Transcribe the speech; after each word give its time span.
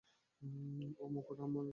ও 0.99 1.05
মুকুট 1.13 1.37
আমার! 1.45 1.65